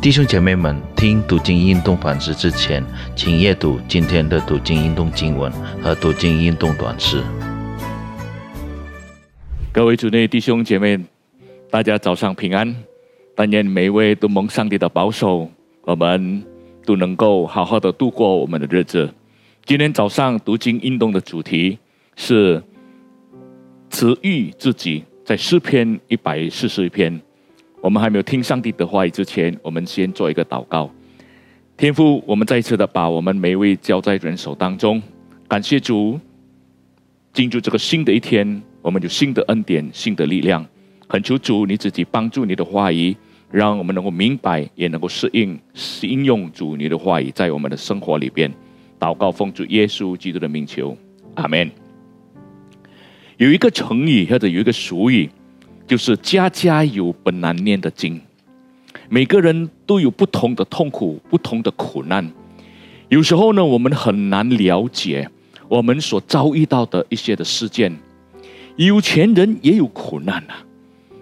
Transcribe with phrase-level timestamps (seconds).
[0.00, 2.84] 弟兄姐妹们，听读经运动反思之前，
[3.16, 5.50] 请阅读今天的读经运动经文
[5.82, 7.20] 和读经运动短诗。
[9.72, 11.00] 各位主内弟兄姐妹，
[11.68, 12.76] 大家早上平安！
[13.34, 15.50] 但愿每一位都蒙上帝的保守，
[15.82, 16.44] 我们
[16.86, 19.12] 都能够好好的度过我们的日子。
[19.66, 21.76] 今天早上读经运动的主题
[22.14, 22.62] 是
[23.90, 27.20] 慈育自己，在诗篇一百四十一篇。
[27.80, 30.90] 我们还没有听上帝的话语之前，我们先做一个祷告。
[31.76, 35.00] 天父，我们再一次的把我们每一位交在人手当中，
[35.46, 36.18] 感谢主，
[37.32, 40.66] 进入这个新的一天，我们有新的恩典、新的力量。
[41.06, 43.16] 恳求主你自己帮助你的话语，
[43.50, 45.58] 让我们能够明白，也能够适应、
[46.02, 48.52] 应用主你的话语在我们的生活里边。
[48.98, 50.96] 祷告奉主耶稣基督的名求，
[51.36, 51.70] 阿门。
[53.36, 55.30] 有一个成语或者有一个俗语。
[55.88, 58.20] 就是家家有本难念的经，
[59.08, 62.30] 每个人都有不同的痛苦、不同的苦难。
[63.08, 65.26] 有时候呢，我们很难了解
[65.66, 67.90] 我们所遭遇到的一些的事件。
[68.76, 70.52] 有钱人也有苦难呐，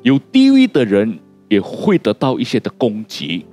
[0.02, 1.16] 有地位的人
[1.48, 3.46] 也会得到一些的攻击。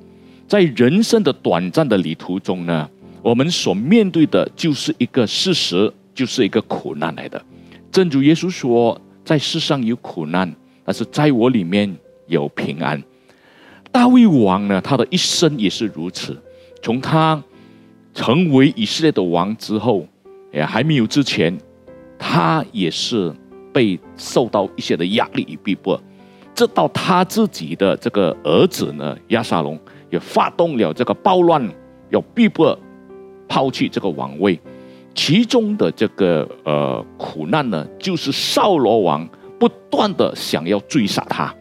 [0.47, 2.89] 在人生的短暂的旅途中呢，
[3.21, 7.39] 我们所面对的就是一个事实，就是一个苦难来的。
[7.91, 10.51] 正如耶稣说，在世上有苦难。
[10.85, 11.95] 但是在我里面
[12.27, 13.01] 有平安。
[13.91, 16.35] 大卫王呢，他的一生也是如此。
[16.81, 17.41] 从他
[18.13, 20.05] 成为以色列的王之后，
[20.51, 21.55] 哎，还没有之前，
[22.17, 23.31] 他也是
[23.71, 25.99] 被受到一些的压力与逼迫。
[26.55, 31.67] 直到他自己的这个儿子呢，亚沙龙也发动了这个暴乱，
[32.09, 32.77] 要逼迫
[33.47, 34.59] 抛弃这个王位。
[35.15, 39.29] 其中的这个呃苦难呢，就是扫罗王。
[39.59, 41.53] 不断的想要追杀他，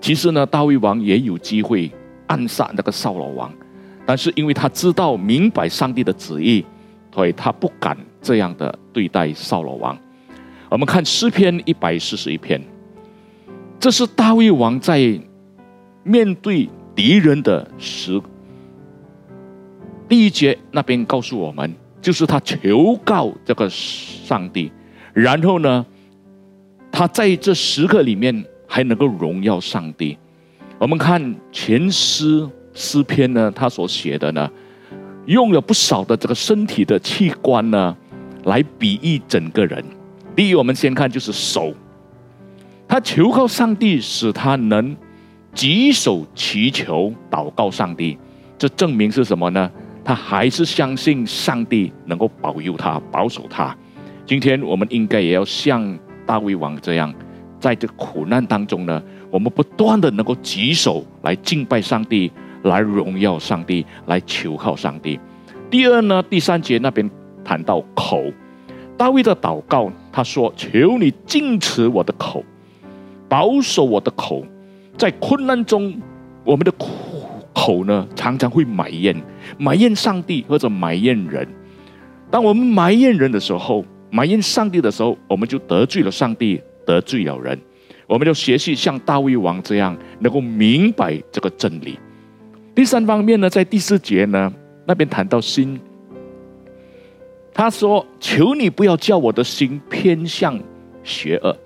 [0.00, 1.90] 其实呢，大卫王也有机会
[2.26, 3.52] 暗杀那个扫罗王，
[4.06, 6.64] 但是因为他知道明白上帝的旨意，
[7.12, 9.98] 所以他不敢这样的对待扫罗王。
[10.70, 12.60] 我们看诗篇一百四十一篇，
[13.78, 15.20] 这是大卫王在
[16.02, 18.20] 面对敌人的时，
[20.08, 24.72] 第一节那边告诉我们，就是他求告这个上帝，
[25.12, 25.84] 然后呢。
[26.96, 30.16] 他在这时刻里面还能够荣耀上帝。
[30.78, 34.48] 我们看全诗诗篇呢，他所写的呢，
[35.26, 37.96] 用了不少的这个身体的器官呢，
[38.44, 39.84] 来比喻整个人。
[40.36, 41.74] 第一，我们先看就是手，
[42.86, 44.96] 他求告上帝，使他能
[45.52, 48.16] 举手祈求祷告上帝。
[48.56, 49.68] 这证明是什么呢？
[50.04, 53.76] 他还是相信上帝能够保佑他、保守他。
[54.24, 55.98] 今天我们应该也要向。
[56.26, 57.12] 大卫王这样，
[57.60, 62.30] 在这苦难当中呢，我们不断的能够举手来敬拜上帝，
[62.62, 65.18] 来荣耀上帝，来求靠上帝。
[65.70, 67.10] 第二呢，第三节那边
[67.44, 68.24] 谈到口，
[68.96, 72.44] 大卫的祷告，他说：“求你禁止我的口，
[73.28, 74.44] 保守我的口，
[74.96, 76.00] 在困难中，
[76.44, 76.86] 我们的口
[77.52, 79.16] 口呢，常常会埋怨，
[79.58, 81.48] 埋怨上帝或者埋怨人。
[82.30, 87.58] 当我们埋怨人的时候，埋怨上帝的时候，我们就得罪了上帝，得罪了人。
[88.06, 91.98] 我们就学习像大卫王这样，能够明白这个真理。
[92.76, 94.52] 第三方面呢，在第四节呢，
[94.86, 95.80] 那边谈到心，
[97.52, 100.56] 他说：“求你不要叫我的心偏向
[101.02, 101.56] 邪恶。”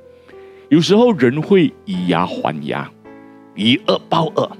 [0.70, 2.90] 有时候人会以牙还牙，
[3.54, 4.50] 以恶报恶，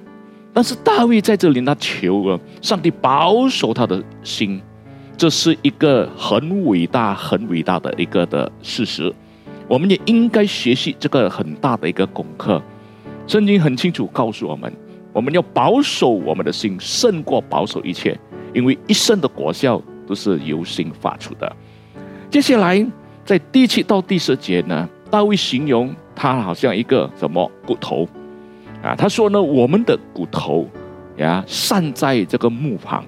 [0.53, 4.61] 但是大卫在这里，他求了，上帝保守他的心。
[5.19, 9.13] 这是一个很伟大、很伟大的一个的事实，
[9.67, 12.63] 我们也应该学习这个很大的一个功课。
[13.27, 14.73] 圣经很清楚告诉我们，
[15.13, 18.17] 我们要保守我们的心，胜过保守一切，
[18.55, 21.57] 因为一生的果效都是由心发出的。
[22.31, 22.87] 接下来，
[23.25, 28.07] 在第七到第十节呢，大卫形容他好像一个什么骨头
[28.85, 28.95] 啊？
[28.95, 30.69] 他说呢，我们的骨头
[31.17, 33.05] 呀，散在这个墓旁。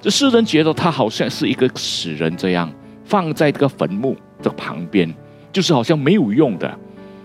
[0.00, 2.72] 这世人觉得他好像是一个死人这样，
[3.04, 5.12] 放在这个坟墓的旁边，
[5.52, 6.78] 就是好像没有用的。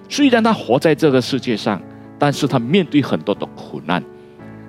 [0.10, 1.82] 虽然他活在这个世界上，
[2.18, 4.04] 但是他面对很多的苦难。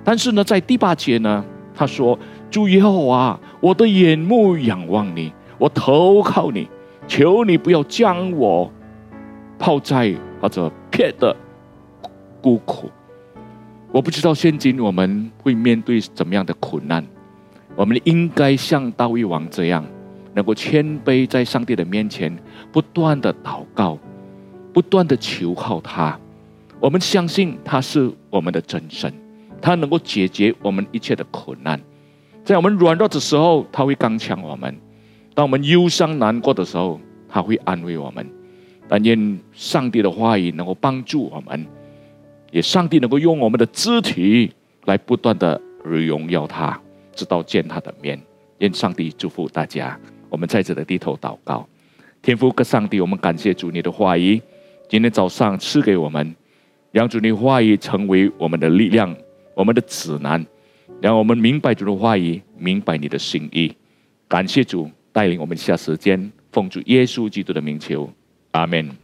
[0.03, 2.17] 但是呢，在第八节呢，他说
[2.51, 6.69] ：“主耶和华，我的眼目仰望你，我投靠你，
[7.07, 8.71] 求你不要将我
[9.57, 11.35] 抛在或者撇的
[12.41, 12.91] 孤苦。”
[13.91, 17.05] 我不知道现今我们会面对怎么样的苦难。
[17.75, 19.83] 我们应该像大卫王这样，
[20.33, 22.35] 能够谦卑在上帝的面前，
[22.71, 23.97] 不断的祷告，
[24.71, 26.17] 不断的求靠他。
[26.79, 29.11] 我们相信他是我们的真神，
[29.61, 31.79] 他能够解决我们一切的苦难。
[32.43, 34.71] 在我们软弱的时候，他会刚强我们；
[35.33, 36.99] 当我们忧伤难过的时候，
[37.29, 38.27] 他会安慰我们。
[38.87, 41.65] 但愿上帝的话语能够帮助我们，
[42.51, 44.51] 也上帝能够用我们的肢体
[44.85, 46.79] 来不断的荣耀他，
[47.15, 48.19] 直到见他的面。
[48.59, 49.99] 愿上帝祝福大家。
[50.29, 51.67] 我们在这里低头祷告，
[52.21, 54.41] 天父跟上帝，我们感谢主你的话语，
[54.89, 56.35] 今天早上赐给我们，
[56.91, 59.15] 让主你话语成为我们的力量，
[59.53, 60.43] 我们的指南。
[61.01, 63.75] 让我们明白主的话语，明白你的心意。
[64.27, 68.09] 感谢主带领我们下时间，奉主耶稣基督的名求，
[68.51, 69.02] 阿门。